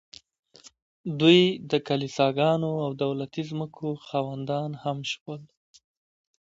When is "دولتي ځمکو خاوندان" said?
3.03-4.71